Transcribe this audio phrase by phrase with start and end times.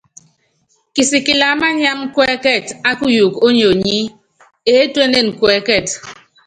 [0.93, 3.97] Kisikilɛ á mániáma kuɛ́kɛt á kuyuuku ónyionyi,
[4.75, 5.87] eétuénen kuɛkɛt.